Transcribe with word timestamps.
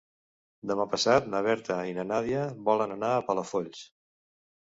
Demà 0.69 0.85
passat 0.93 1.27
na 1.33 1.41
Berta 1.47 1.77
i 1.89 1.93
na 1.97 2.05
Nàdia 2.13 2.47
volen 2.71 2.95
anar 2.95 3.13
a 3.17 3.21
Palafolls. 3.29 3.83